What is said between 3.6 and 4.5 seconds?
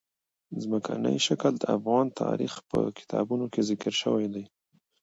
ذکر شوي دي.